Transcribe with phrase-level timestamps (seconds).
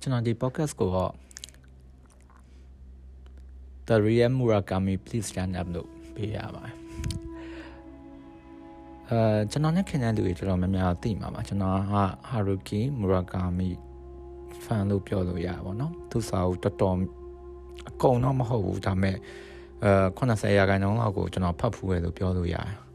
[0.00, 1.12] ကျွန်တော်ဒီ podcast ကိုတော့
[3.88, 6.74] The Real Murakami Please Stand Up လို့ပေးရပါတယ်
[9.08, 13.70] အဲကျွန်တော်နဲ့ခင်တဲ့လူတွေတော်တော်များများသိမှာပါကျွန်တော်ဟာ Haruki Murakami
[14.64, 16.96] fan လို့ပြောလို့ရပါတော့သူစာအုပ်တော်တော်
[17.88, 19.16] အကုန်တော့မဟုတ်ဘူးဒါပေမဲ့
[19.84, 22.89] အဲ80ရာခိုင်နှုန်းလောက်ကိုကျွန်တော်ဖတ်ဖူးတယ်လို့ပြောလို့ရတယ်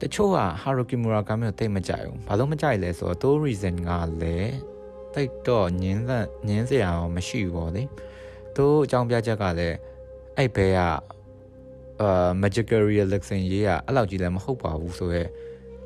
[0.00, 3.90] တချို့က Haruki Murakami ကိုတိတ်မကြိုက်ဘူးဘာလို့မကြိုက်လဲဆိုတော့တိုး reason က
[4.22, 4.54] လည်း
[5.14, 7.82] တိတ်တော့ညင်းသက်ညင်းစရာတော့မရှိဘူးပေါ့လေ
[8.56, 9.76] သူအကြောင်းပြချက်ကလည်း
[10.36, 10.78] အဲ့ဘဲက
[12.00, 15.22] အာ magical realism ရေးကအဲ့လောက်ကြီးလည်းမဟုတ်ပါဘူးဆိုရဲ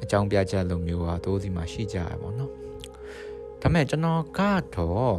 [0.02, 2.50] အကြောင်းပြချက်လိုမျိုးကသူစီမှာရှိကြရပါတော့
[3.60, 4.40] ဒါပေမဲ့ကျွန်တော်က
[4.76, 5.14] တော့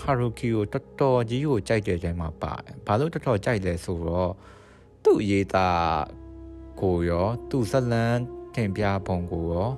[0.00, 4.32] ဟာရူကီကိုတော်တော်ကြီးကိုကြိုက်တဲ့ချိန်မှာပါတယ်ဘာလို့တော်တော်ကြိုက်လဲဆိုတော့
[5.04, 6.04] သူ့ရေးသား
[6.80, 8.20] ကိုရောသူ့ဇလန်း
[8.54, 9.70] တင်ပြပုံကိုရော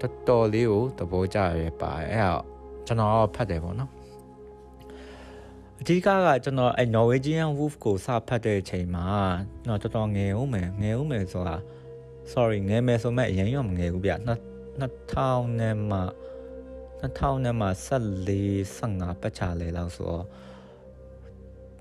[0.00, 2.44] တော်တော်လေးကိုသဘောကျရပါတယ်အဲ့တော့
[2.86, 3.90] ကျွန်တော်ဖတ်တယ်ပေါ့နော်
[5.80, 9.06] အဓိကကကျွန်တော်အဲ Norwegian Wolf ကိုစဖတ်တဲ့အချိန်မှာ
[9.68, 11.56] တော့တော်တော်ငယ်ဦးမယ်ငယ်ဦးမယ်ဆိုတာ
[12.32, 16.00] sorry ငယ်မယ်ဆိုမဲ့အရင်ရောမငယ်ဘူးဗျ2000နဲ့မှ
[17.02, 20.26] 2000နဲ့မှ14 15ပတ်ချလေလောက်ဆိုတော့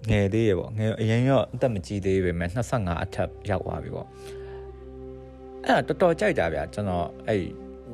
[0.10, 4.08] ငယ်သေးရပေါ့ငယ်အရင်ရောအသက်မကြီးသေးပေမဲ့25အထက်ရောက်သွားပြီပေါ့
[5.66, 7.44] အဲ့ဒါတော်တော်ကြိုက်တာဗျကျွန်တော်အဲ့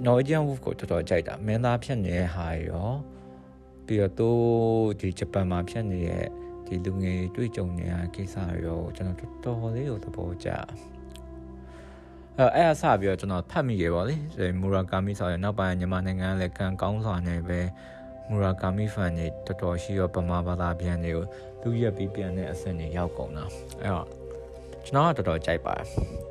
[0.05, 2.89] Norwegian Wolf ကိုတော်တော်ကြိုက်တာမင်းသားဖြစ်နေတဲ့ဟာရော
[3.85, 4.29] ပြီးတော့သူ
[4.99, 6.25] ဒီဂျပန်မှာဖြစ်နေတဲ့
[6.65, 10.49] ဒီလူငယ်တွေ့ကြုံနေတဲ့ကိစ္စရောကျွန်တော်တော်တော်လေးကိုသဘောကျ
[12.37, 14.15] အဲအဲ့အဆပြီးတော့ကျွန်တော်ဖတ်မိရပါလေ
[14.59, 17.59] မူရာကာမီဆိုရင်နောက်ပိုင်းမြန်မာနိုင်ငံလည်းကံကောင်းစွာနဲ့ပဲ
[18.29, 21.25] မူရာကာမီဖန်တွေတော်တော်ရှိရောပမာဘာသာပြန်တွေကို
[21.61, 23.45] လူရက်ပြီးပြန်တဲ့အဆင့်တွေရောက်ကုန်တာ
[23.81, 24.07] အဲ့တော့
[24.85, 26.28] ကျွန်တော်ကတော်တော်ကြိုက်ပါတယ်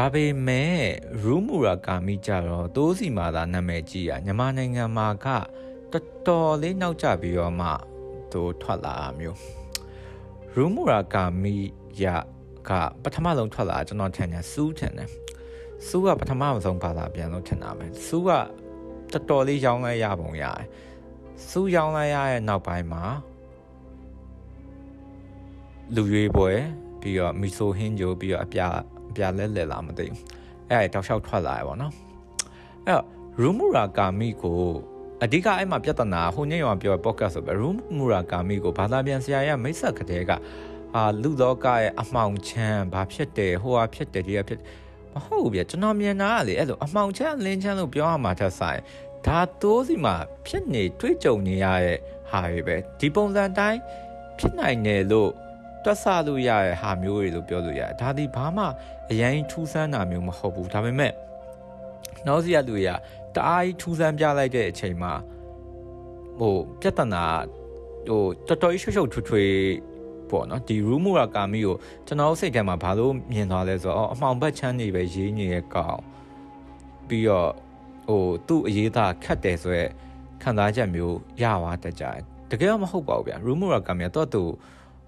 [0.00, 0.78] ဒါပေမဲ့
[1.22, 5.26] ရူမူရာကာမီကြတော့တိုးစီမာသာနာမည်ကြီးอ่ะမြန်မာနိုင်ငံမှာက
[5.92, 7.68] တော်တော်လေးနောက်ကျပြီးတော့မှ
[8.32, 9.38] သူထွက်လာမျိုး
[10.54, 11.54] ရူမူရာကာမီ
[12.02, 12.04] ရ
[12.68, 12.70] က
[13.02, 15.10] ပထမဆုံးထွက်လာကျွန်တော်ထင်တယ်စူးထင်တယ်
[15.86, 18.30] စူးကပထမဆုံးဘာသာပြန်လို့ထင်တာပဲစူးက
[19.12, 20.64] တော်တော်လေးရောင်းလိုက်ရပုံရတယ်
[21.48, 23.02] စူးရောင်းလိုက်ရတဲ့နောက်ပိုင်းမှာ
[25.94, 26.52] လူရွေးပွဲ
[27.00, 28.62] ပြီးတော့မီဆိုဟင်းဂျိုပြီးတော့အပြ
[29.18, 30.18] ပြလဲလဲလာမသိဘူး
[30.70, 31.92] အဲ့ဒါတောက်လျှောက်ထွက်လာရပါတော့
[32.86, 33.04] အဲ့တော့
[33.40, 34.62] ရူမူရာကာမီကို
[35.22, 40.30] အဓိကအဲ့မှာပြဿနာဟိုညရောပြော podcast ဆိုပဲရူမူရာကာမီကိုဘာသာပြန်ဆရာရမိတ်ဆက်ကတဲ့က
[40.96, 44.60] အာလူလောကရဲ့အမှောင်ချမ်းဘာဖြစ်တယ်ဟိုဟာဖြစ်တယ်ဒီဟာဖြစ်
[45.14, 48.80] မဟုတ်ဘူးဗျကျွန်တော်မြင်တာကလေအဲ့လိုအမှောင်ချမ်းလင်းချမ်းလို့ပြောရမှာထက်ဆိုင်
[49.26, 51.98] ဒါတိုးစီမှာဖြစ်နေတွေ့ကြုံနေရတဲ့
[52.30, 53.80] ဟာတွေပဲဒီပုံစံတိုင်း
[54.38, 55.30] ဖြစ်နိုင်တယ်လို့
[55.88, 58.64] တွက်ဆလို့ရတဲ့ဟာမျိုးတွေလို့ပြောလို့ရတယ်ဒါဒီဘာမှ
[59.10, 61.12] အရင်ထူးဆန်းတာမျိုးမဟုတ်ဘူးဒါပေမဲ့
[62.26, 62.90] နောက်စီရလူတွေက
[63.34, 65.12] တအားကြီးထူးဆန်းပြလိုက်တဲ့အချိန်မှာ
[66.38, 67.24] ဟိုပြဿနာ
[68.08, 69.52] ဟိုတော်တော်ရှုပ်ရှုပ်ထွေးထွေး
[70.30, 75.98] ပေါ့နော်ဒီ room ရာကာမီကိုကျွန်တော်စိတ်ထဲမှာဘာလို့မြင်သွားလဲဆိုတော့အမှောင်ဘက်ချမ်းနေပဲရေးနေတဲ့ကောင်
[77.08, 77.50] ပြီးတော့
[78.08, 79.90] ဟိုသူ့အရေးသားခတ်တယ်ဆိုရက်
[80.42, 82.18] ခံစားချက်မျိုးရသွားတတ်ကြတယ်
[82.50, 84.42] တကယ်တော့မဟုတ်ပါဘူးဗျာ room ရာကာမီကတော့သူ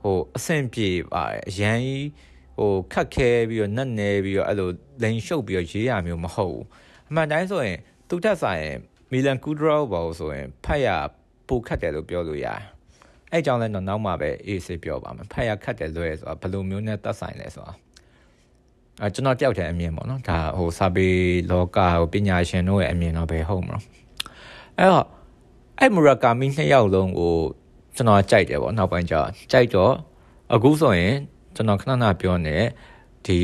[0.02, 2.08] ဟိုအဆင်ပြေပါတယ်အရန်ကြီး
[2.58, 4.70] ဟိုခတ်ခဲပြီးတော့နက်နေပြီးတော့အဲ့လို
[5.02, 6.66] လိန်ရှုပ်ပြီးတော့ရေးရမျိုးမဟုတ်ဘူး
[7.08, 7.78] အမှန်တိုင်းဆိုရင်
[8.08, 8.64] သူတက်ဆိုင်
[9.12, 10.88] မီလန်ကူဒရောဘောဆိုရင်ဖတ်ရ
[11.48, 12.60] ပိုခတ်တယ်လို့ပြောလို့ရတယ်
[13.32, 17.74] အဲ့ကြောင့်လည်းတော့နောက်မှပဲအေးစေးပြောပါမယ်ဖတ်ရခတ်တယ်ဆိုရဲဆိုတာဘယ်လိုမျိုးနဲ့တက်ဆိုင်လဲဆိုတာ
[19.00, 21.08] အဲကျွန်တော်တယောက်တည်းအမြင်ပေါ့နော်ဒါဟိုစာပေ
[21.50, 23.84] လောကဟိုပညာရှင်တို့ရဲ့အမြင်တော့ဘယ်ဟုတ်မလို့
[24.78, 25.06] အဲ့တော့
[25.78, 27.34] အဲ့မူရာကာမီနှစ်ယောက်လုံးကို
[27.96, 29.14] ကျွန်တော်ကြိုက်တယ်ပေါ့နောက်ပိုင်းကျ
[29.52, 29.92] ကြိုက်တော့
[30.54, 31.14] အခုဆိုရင်
[31.54, 32.56] ကျွန်တော်ခဏခဏပြောနေ
[33.26, 33.40] ဒီ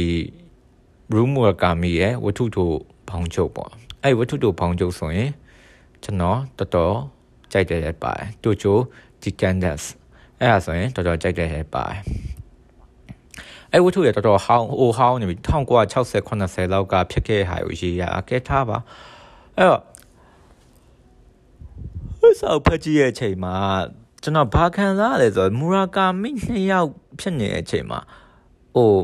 [1.15, 2.75] room work ကမီရဲ့ဝတ္ထုတို့
[3.09, 3.71] ဘောင်ချုပ်ပေါ့
[4.03, 5.31] အဲ့ဝတ္ထုတို့ဘောင်ချုပ်ဆိုရင်
[6.03, 6.97] ကျွန်တော်တော်တော်
[7.53, 8.79] ကြိုက်တယ်ပါတယ်တူချို
[9.23, 9.89] ဒီကန်ဒက်စ်
[10.41, 11.99] အဲ့ဒါဆိုရင်တော်တော်ကြိုက်တယ်ပါတယ်
[13.73, 18.79] အဲ့ဝတ္ထုရတော်တော်ဟောင်းဟိုဟောင်းနေပြီ1960 80လောက်ကဖြစ်ခဲ့ဟာကိုရေးရအကဲထားပါ
[19.57, 19.83] အဲ့တော့
[22.41, 23.57] ဆောက်ဖတ်ကြည့်ရဲ့အချိန်မှာ
[24.27, 26.89] ကျွန်တော်ဘာခံစားရလဲဆိုတော့မူရာကာမီနှစ်ယောက်
[27.19, 28.01] ဖြစ်နေတဲ့အချိန်မှာ
[28.77, 28.97] ဟို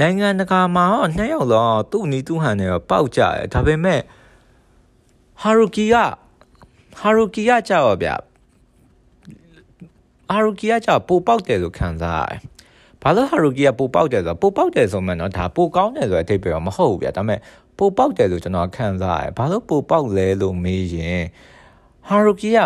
[0.00, 4.00] နိုင်ငံတကာမှာတော့နှစ်ယောက်တော့သူ့နီးသူ့ဟန်နဲ့တော့ပေါက်ကြတယ်ဒါပေမဲ့
[5.42, 5.94] ဟာရူကီက
[6.98, 8.10] ဟာရူကီကကြောက်ဗျ
[10.28, 12.40] ဟာရူကီကကြောက်ပိုပေါက်တယ်လို့ခံစားရတယ်
[13.02, 17.40] ဘာလို့ဟာရူကီကပိုပေါက်တယ်ဆိုတော့ပိုပေါက်တယ်ဆိုမှတော့ဒါပိုကောင်းတယ်ဆိုတဲ့အဓိပ္ပာယ်တော့မဟုတ်ဘူးဗျဒါပေမဲ့
[17.78, 21.22] ပိုပေါက်တယ်လို့ကျွန်တော်ခံစားရတယ်ဘာလို့ပိုပေါက်လဲလို့မေးရင်
[22.08, 22.58] ဟာရူကီက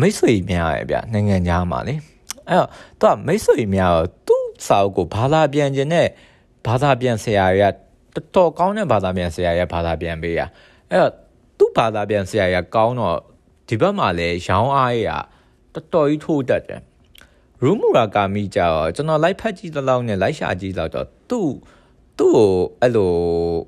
[0.00, 1.94] မိတ်ဆွေများရဲ့ဗျနိုင်ငံသားမှာလေ
[2.48, 2.68] အဲ့တော့
[3.00, 6.08] သူကမိတ်ဆွေများတော့သူ့စာအုပ်ကိုဘာသာပြန်ခြင်းနဲ့
[6.66, 7.74] ဘာသာပြန်ဆရာတွေက
[8.14, 10.40] တော်တော်ကောင်းတဲ့ဘာသာပြန်ဆရာရဲ့ဘာသာပြန်ပေးရ
[10.90, 11.12] အဲ့တော့
[11.58, 13.18] သူ့ဘာသာပြန်ဆရာရဲ့ကောင်းတော့
[13.68, 15.08] ဒီဘက်မှာလည်းရောင်းအားရ
[15.74, 16.82] တော်တော်ကြီးထိုးတတ်တယ်
[17.62, 20.90] ရူမူရာကာမီကြတော့ကျွန်တော်လိုက်ဖတ်ကြည့်သလောက်နဲ့လိုက်ရှာကြည့်တော့
[21.30, 21.50] သူ့
[22.18, 23.12] သူ့ကိုအဲ့လို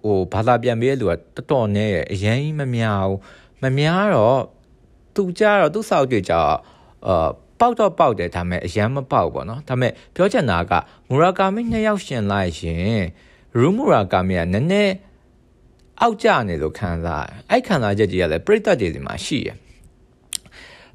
[0.05, 3.19] ဟိုဘာသာပြန်ပေးတဲ့လူကတော်တော်နဲ့အရင်ကြီးမများဘူး
[3.62, 4.41] မများတော့
[5.15, 6.53] သူကြတော့သူ့စောက်တွေကြတော့
[7.07, 7.29] အာ
[7.61, 10.73] ပေါက်တော့ပေါက်တယ်ဒါပေမဲ့အရန်မပေါက်ပေါ့နော်ဒါပေမဲ့ပြောချင်တာက
[11.09, 13.03] မူရာကာမီနှစ်ယောက်ရှင်လိုက်ရင်
[13.59, 14.95] ရူမူရာကာမီကနည်းနည်း
[16.01, 19.49] အောက်ကျနေလို့ခံစားအဲ့ခံစားချက်ကြီးကလည်းပြိတ္တတွေဒီမှာရှိရ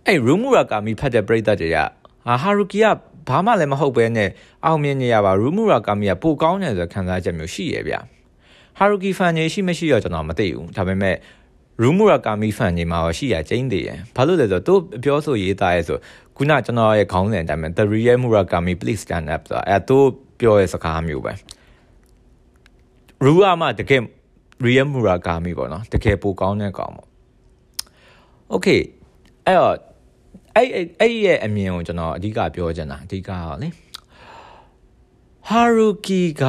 [0.06, 1.78] အဲ့ရူမူရာကာမီဖတ်တဲ့ပြိတ္တတွေက
[2.26, 2.86] ဟာဟာရူကီက
[3.30, 4.30] ဘာမှလည်းမဟုတ်ပဲနဲ့
[4.66, 7.96] အောင်မြင်နေရပါရူမူရာကာမီကပိုကောင်းတယ်ဆိုခံစားချက်မျိုးရှိရဗျ
[8.78, 11.16] ဟာရူကီဖန်ကြီးရှိမရှိတော့ကျွန်တော်မသိဘူးဒါပေမဲ့
[11.81, 15.98] ရူမူရာကာမီဖန်ကြီးမှာရှိရကျင်းသေးတယ်ဘာလို့လဲဆိုတော့သူပြောဆိုရေးသားရဲဆို
[16.36, 19.98] ခုနကျွန်တော်ရဲ့ခေါင်းစဉ်အတိုင်းပဲ The Real Murakami Please Stand Up ဆိုတာအဲသူ
[20.39, 21.33] ပြောရဲ့စကားမျိုးပဲ
[23.25, 24.01] ရူအာမတကယ်
[24.66, 27.07] Real Murakami ပေါ့နော်တကယ်ပိုကောင်းတဲ့ကောင်ပေါ့
[28.54, 28.81] Okay
[29.45, 29.75] အဲ့တော့
[30.56, 30.68] အဲ့
[31.01, 33.31] အဲ့ရဲ့အမြင်ကိုကျွန်တော်အဓိကပြောချင်တာအဓိကက
[33.62, 33.68] လေ
[35.48, 36.44] ဟာရူကီက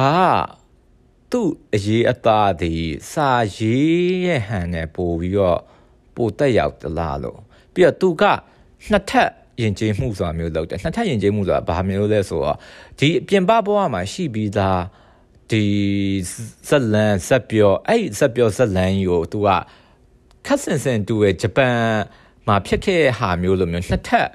[1.31, 2.73] သူ့အရေးအသားဒီ
[3.11, 5.59] စာရေးရဲ့ဟန်နဲ့ပို့ပြီးတော့
[6.15, 7.39] ပို့တက်ရောက်သလားလို့
[7.73, 8.23] ပြီးတော့သူက
[8.91, 9.29] နှစ်ထပ်
[9.61, 12.57] ယဉ်ကျေးမှုဆိုတာမျိုးလုပ်တယ်နှစ်ထပ်ယဉ်ကျေးမှုဆိုတာဘာမျိုးလဲဆိုတော့
[12.99, 14.81] ဒီပြင်ပဘဝမှာရှိပြီးသား
[15.51, 15.63] ဒီ
[16.69, 19.47] ဇက်လန်ဇက်ပြောအဲ့ဇက်ပြောဇက်လန်ကြီးကို तू က
[20.45, 21.77] ခက်ဆင်ဆင်တူရဲ့ဂျပန်
[22.47, 24.27] မှာဖြစ်ခဲ့တဲ့ဟာမျိုးလိုမျိုးနှစ်ထပ်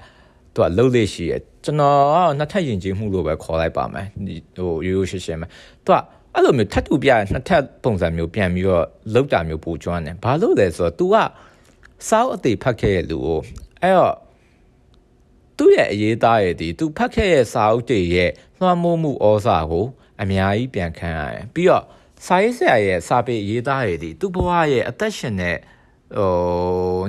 [0.54, 1.32] သူကလှုပ်လေရှိရ
[1.64, 4.06] ကျွန်တော်နှစ်ထပ်ယဉ်ကျေးမှုလို့ပဲခေါ်လိုက်ပါမယ်
[4.56, 5.46] ဟိုရိုးရိုးရှင်းရှင်းပဲ
[5.84, 5.98] သူက
[6.34, 11.16] အဲ့လိုမျိုးထပ်တူပြနှစ်ထပ်ပုံစံမျိုးပြန်ပြီးတော့လှုပ်တာမျိုးပိုကျွမ်းတယ်ဘာလို့လဲဆိုတော့ तू က
[12.08, 13.40] စောက်အသေးဖတ်ခဲ့တဲ့လူကို
[13.82, 14.14] အဲ့တော့
[15.56, 19.86] သူ့ရဲ့အရေးသားရဲ့ဒီသူဖတ်ခဲ့တဲ့စာအုပ်တွေရဲ့လွှမ်းမိုးမှုဩဇာကို
[20.22, 21.84] အများကြီးပြန်ခံရတယ်ပြီးတော့
[22.26, 25.56] စာရေးဆရာရဲ့စာပေအရေးသားရဲ့ဒီသူ့ဘဝရဲ့အသက်ရှင်တဲ့
[26.16, 26.30] ဟို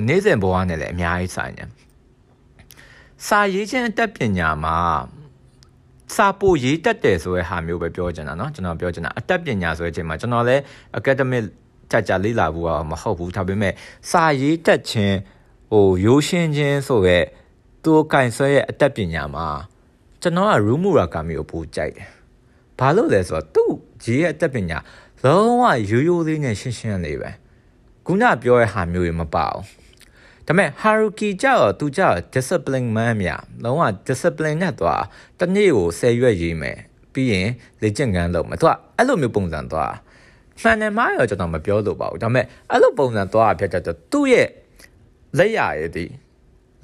[0.06, 1.68] နေ့စဉ်ဘဝနဲ့လည်းအများကြီးဆိုင်တယ်
[3.26, 4.78] စာရေးခြင်းအတတ်ပညာမှာ
[6.15, 10.61] စာပို့ရေးတတ်တယ်ဆိုတဲ့ဟာမျိုးပဲပြောချင်တာเนาะကျွန်တော်ပြောချင်တာအတတ်ပညာဆိုတဲ့အချိန်မှာကျွန်တော်လည်း
[10.99, 11.43] academic
[11.91, 13.73] ကြကြလေးလာဘူးမဟုတ်ဘူးဒါပေမဲ့
[14.11, 15.17] စာရေးတတ်ခြင်း
[15.71, 17.19] ဟိုရိုးရှင်းခြင်းဆိုရဲ
[17.83, 19.47] သူကင်ဆွဲရဲ့အတတ်ပညာမှာ
[20.21, 22.07] ကျွန်တော်ကရူမူရာကာမီကိုပိုကြိုက်တယ်။
[22.79, 23.71] ဘာလို့လဲဆိုတော့သူ့
[24.03, 24.77] ရေးရဲ့အတတ်ပညာ
[25.23, 27.31] လုံးဝရိုးရိုးလေးနဲ့ရှင်းရှင်းလေးပဲ။
[28.05, 29.63] ခုနပြောတဲ့ဟာမျိုးတွေမပါဘူး။
[30.46, 33.30] ဒါပေမဲ့ Haruki ကြောက်သူကြောက် discipline man မြ
[33.64, 35.02] လုံးဝ discipline နဲ့သွား
[35.40, 36.78] တနေ့ကို10ရွက်ရေးမယ်
[37.12, 37.48] ပြီးရင်
[37.82, 39.92] လေ့ကျင့်ခန်းလုပ်မယ်သူကအဲ့လိုမျိုးပုံစံသွား
[40.62, 43.82] မှန်တယ်မရောကျွန်တော်မပြောလို့ပါဘူးဒါပေမဲ့အဲ့လိုပုံစံသွားဖြစ်တဲ့
[44.12, 44.48] သူ့ရဲ့
[45.38, 46.06] လက်ရရည်ဒီ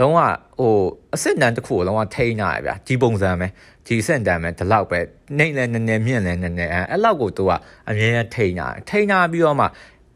[0.00, 0.18] လုံးဝ
[0.58, 0.74] ဟို
[1.14, 3.46] အစစ်နန်းတစ်ခုကိုလုံးဝထိန်းထားရဗျာဒီပုံစံပဲ
[3.86, 4.98] ဒီစင့်တန်ပဲဒီလောက်ပဲ
[5.38, 7.50] နှိမ့်လဲနည်းနည်းမြင့်လဲနည်းနည်းအဲ့လောက်ကိုသူက
[7.88, 9.66] အမြဲတမ်းထိန်းထားထိန်းထားပြီးတော့မှ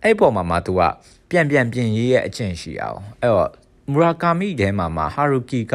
[0.04, 0.82] အဲ့ပေါ်မှာမှသူက
[1.30, 3.50] ပြန်ပြန်ပြင်ရေးရဲ့အကျင့်ရှိအောင်အဲ့တော့
[3.90, 5.74] မူရာကာမီထဲမှာမှဟာရူကီက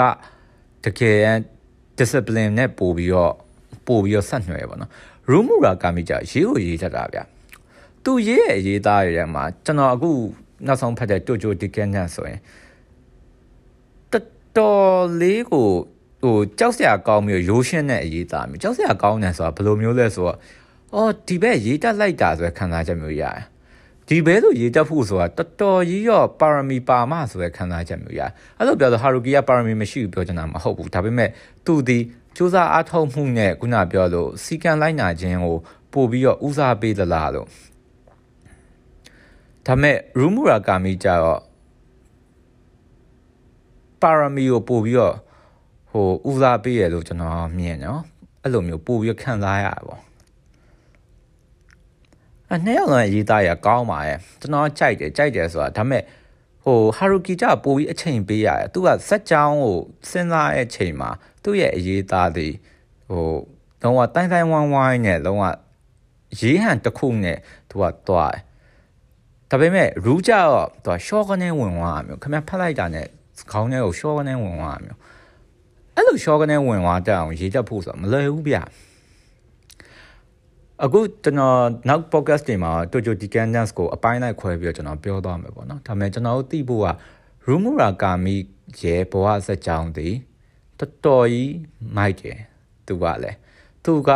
[0.83, 1.19] တကယ်
[1.97, 3.33] discipline နဲ့ပို့ပြီးတော့
[3.87, 4.89] ပို့ပြီးတော့ဆက်နွယ်ပါတော့
[5.29, 7.23] ရူမူရာကာမီကြရေးကိုရေးတတ်တာဗျာ
[8.03, 10.11] သူရေးရဲ့ရေးသားတွေထဲမှာကျွန်တော်အခု
[10.67, 12.39] နောက်ဆုံးဖတ်တဲ့တိုဂျိုဒီကန်နန်ဆိုရင်
[14.57, 15.67] တော်လေးကို
[16.23, 20.37] ဟိုကြောက်စရာကောင်းမျိုးရိုးရှင်းတဲ့အရေးသားမျိုးကြောက်စရာကောင်းတယ်ဆိုတာဘယ်လိုမျိုးလဲဆိုတော့
[20.93, 23.43] အော်ဒီဘက်ရေးတက်လိုက်တာဆိုရခံစားချက်မျိုးရတယ်
[24.09, 28.21] ဒီဘဲဆိုရေးတက်ဖို့ဆိုတာတော်တော်ကြီးရောပါရမီပါမဆိုရခံစားချက်မျိုးရ
[28.57, 31.29] အဲ့လိုပြောဆိုဟာရူကီကပါရမီမရှိဘူးပြောချင်တာမဟုတ်ဘူးဒါပေမဲ့
[31.65, 31.99] သူဒီ
[32.35, 35.55] စူးစမ်းအားထုတ်မှုနဲ့ခုနပြောလို့စီကံလိုက်နာခြင်းကို
[35.93, 37.47] ပို့ပြီးတော့ဦးစားပေးသလားလို့
[39.65, 41.41] ဒါမဲ့ရူမူရာကာမီကြတော့
[44.01, 45.15] ပါရမီကိုပို့ပြီးတော့
[45.91, 48.01] ဟိုဦးစားပေးရလို့ကျွန်တော်မြင်နော်
[48.43, 50.08] အဲ့လိုမျိုးပို့ပြီးခံစားရတာပေါ့
[52.53, 56.03] အနှစ်ယောက်လုံးရေးသားရကောင်းပါရဲ့ကျွန်တော်ကြိုက်တယ်ကြိုက်တယ်ဆိုတာဒါပေမဲ့
[56.63, 59.77] ဟိုဟာရူကီကြပို့ပြီးအချိန်ပေးရတယ်သူကဇက်ကြောင်းကို
[60.09, 61.09] စဉ်းစားတဲ့အချိန်မှာ
[61.43, 62.47] သူ့ရဲ့အရေးသားတွေ
[63.09, 63.27] ဟို
[63.81, 65.43] လုံးဝတိုင်းတိုင်းဝိုင်းဝိုင်းနဲ့လုံးဝ
[66.39, 67.37] ရေးဟန်တစ်ခုနဲ့
[67.69, 68.41] သူကတွားတယ်
[69.49, 73.05] ဒါပေမဲ့ရူးကြတော့သူကရှော့ကနေဝင်သွားတာမျိုးခင်ဗျဖတ်လိုက်တာနဲ့
[73.51, 74.99] ခေါင်းထဲကိုရှော့ကနေဝင်သွားတာမျိုး
[75.95, 78.57] အဲ့လိုရှော့ကနေဝင်သွားတတ်အောင်ရေးတတ်ဖို့ဆိုတာမလွယ်ဘူးဗျ
[80.85, 81.57] အခုကျွန်တော်
[81.89, 86.89] နောက် podcast တွေမှာ Tojo Decandence ကိုအပိုင်းလိုက်ခွဲပြီးတော့ကျွန်တော်ပြောသွားမယ်ပေါ့နော်ဒါပေမဲ့ကျွန်တော်တို့သိဖို့က
[87.47, 88.35] Rumura Kami
[88.81, 90.15] ရဲ့ဘဝစက်ကြောင်းတည်
[90.79, 91.53] တော်တော်ကြီး
[91.97, 92.37] မိုက်တယ်
[92.87, 93.37] သူကလည်း
[93.85, 94.11] သူက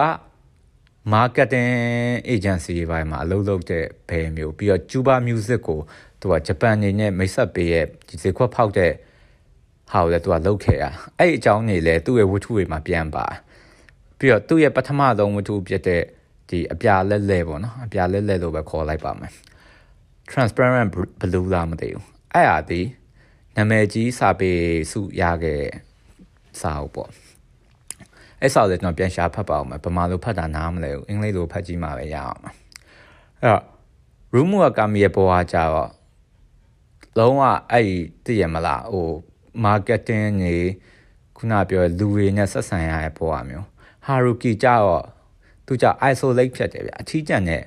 [1.14, 1.74] marketing
[2.34, 5.80] agency ဘိုင်းမှာအလုပ်လုပ်တဲ့ဘယ်မျိုးပြီးတော့ Juba Music ကို
[6.22, 8.92] သူကဂျပန်နေနဲ့မိတ်ဆက်ပေးရဲ့ဒီဇေခွက်ဖောက်တဲ့
[9.92, 10.90] ဟာကိုလည်းသူကလုတ်ခဲ့တာ
[11.20, 13.26] အဲ့အကြောင်းနေလဲသူ့ရဲ့ဝတ္ထုတွေမှာပြန်ပါ
[14.18, 16.04] ပြီးတော့သူ့ရဲ့ပထမဆုံးဝတ္ထုဖြစ်တဲ့
[16.50, 19.34] ဒီအပြာလဲလဲပေါ့နော်အပြာလဲလဲလို့ပဲခေါ်လိုက်ပါမယ်
[20.32, 20.90] transparent
[21.22, 22.82] blue လားမသိဘူးအဲ့ဟာဒီ
[23.56, 24.52] နာမည်ကြီးစာပေ
[24.92, 25.64] စုရခဲ့
[26.62, 27.10] စာအုပ်ပေါ့
[28.42, 32.54] အဲ့စာလည်းကျွန်တော်ပြန်ရှာဖတ်ပါအောင်မယ်ဗမာလိုဖတ်တာနားမလဲဘူးအင်္ဂလိပ်လိုဖတ်ကြည့်မှပဲရအောင်အဲ့
[33.44, 33.64] တော့
[34.34, 35.92] room ကကာမီရဲ့ပေါ်ဟာကြတော့
[37.18, 37.96] လုံးဝအဲ့ဒီ
[38.26, 39.10] သိရမလားဟို
[39.66, 40.56] marketing နေ
[41.38, 43.66] ခုနပြောလူတွေနဲ့ဆက်ဆံရတဲ့ပေါ်ဟာမျိုး
[44.08, 45.04] Haruki ကြတော့
[45.68, 47.62] သူကြ isolate ဖြစ်တယ်ဗျအထီးကျန်တဲ့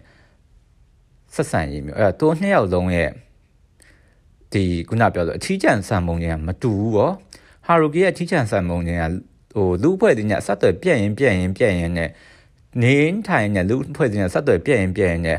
[1.35, 3.11] ဆက်ဆံရေးမျိုးအဲ့တော့သူနှစ်ယောက်လုံးရဲ့
[4.53, 7.11] ဒီခုနပြောလို့အထီးကျန်ဆံပုံချင်းကမတူဘူးဗော
[7.67, 9.05] Haruki ရဲ့အထီးကျန်ဆံပုံချင်းက
[9.57, 12.11] ဟိုလူအဖွဲ့တင်ညဆက်သွယ်ပြက်ရင်ပြက်ရင်ပြက်ရင်နဲ့
[12.83, 15.39] နေထိုင်တဲ့လူအဖွဲ့တင်ညဆက်သွယ်ပြက်ရင်ပြက်ရင်နဲ့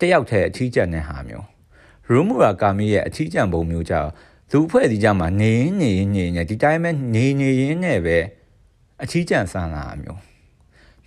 [0.00, 1.46] တယောက်တည်းအထီးကျန်တဲ့ဟာမျိုး
[2.08, 4.10] ရူမူရာကာမီရဲ့အထီးကျန်ပုံမျိုးကြောင့်
[4.50, 8.18] လူအဖွဲ့ဒီကြမှာနေနေနေနေဒီတိုင်းပဲနေနေရင်းနဲ့ပဲ
[9.02, 10.27] အထီးကျန်ဆန်လာမျိုး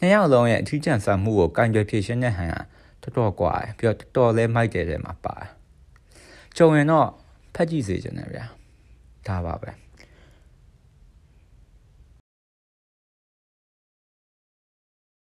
[0.02, 2.56] နှစ်ယောက်လုံးရဲ့အထူးကြံစမ်းမှုကိုကင်ကြွယ်ဖြည့်ရှင်းတဲ့ဟန်က
[3.04, 5.50] တော်တော်ကွာတယ်ပြီးတော့တော်တော်လဲမိုက်တယ်တဲ့မှာပါတယ်
[6.58, 7.08] ကြုံရင်တော့
[7.56, 8.46] ဖတ်ကြည့်စေချင်တယ်ဗျာ
[9.28, 9.70] ဒါပါပဲ။